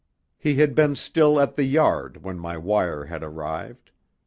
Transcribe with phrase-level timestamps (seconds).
[0.39, 3.91] He had been still at "The Yard" when my wire had arrived.